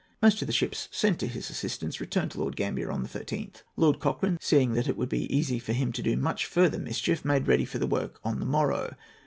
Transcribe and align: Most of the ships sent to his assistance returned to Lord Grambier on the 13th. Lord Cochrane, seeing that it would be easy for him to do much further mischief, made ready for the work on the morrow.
Most 0.19 0.41
of 0.41 0.47
the 0.47 0.51
ships 0.51 0.89
sent 0.91 1.19
to 1.19 1.27
his 1.27 1.51
assistance 1.51 2.01
returned 2.01 2.31
to 2.31 2.39
Lord 2.39 2.55
Grambier 2.55 2.91
on 2.91 3.03
the 3.03 3.07
13th. 3.07 3.61
Lord 3.77 3.99
Cochrane, 3.99 4.39
seeing 4.41 4.73
that 4.73 4.87
it 4.87 4.97
would 4.97 5.09
be 5.09 5.31
easy 5.31 5.59
for 5.59 5.73
him 5.73 5.91
to 5.91 6.01
do 6.01 6.17
much 6.17 6.47
further 6.47 6.79
mischief, 6.79 7.23
made 7.23 7.47
ready 7.47 7.65
for 7.65 7.77
the 7.77 7.85
work 7.85 8.19
on 8.23 8.39
the 8.39 8.45
morrow. 8.47 8.95